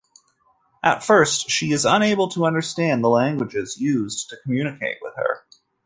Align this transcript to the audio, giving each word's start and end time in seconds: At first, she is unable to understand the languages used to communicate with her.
At 0.83 1.03
first, 1.03 1.51
she 1.51 1.71
is 1.73 1.85
unable 1.85 2.27
to 2.29 2.47
understand 2.47 3.03
the 3.03 3.07
languages 3.09 3.79
used 3.79 4.29
to 4.29 4.37
communicate 4.37 4.97
with 4.99 5.13
her. 5.15 5.45